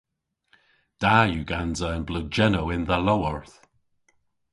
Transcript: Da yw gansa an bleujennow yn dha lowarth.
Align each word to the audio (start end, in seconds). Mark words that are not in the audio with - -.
Da 1.01 1.13
yw 1.31 1.43
gansa 1.49 1.87
an 1.93 2.03
bleujennow 2.07 2.67
yn 2.75 2.83
dha 2.89 2.97
lowarth. 3.01 3.55